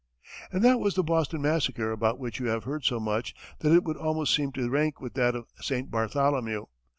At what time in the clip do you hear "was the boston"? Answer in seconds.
0.79-1.43